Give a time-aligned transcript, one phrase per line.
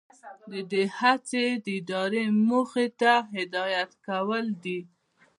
[0.51, 4.79] د دوی هڅې د ادارې موخې ته هدایت کول دي.